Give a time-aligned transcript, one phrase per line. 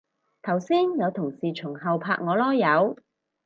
[0.41, 2.97] 頭先有同事從後拍我籮柚